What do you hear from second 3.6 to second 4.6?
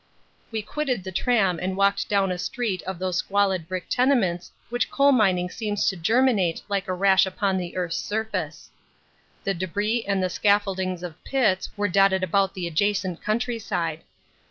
brick tenements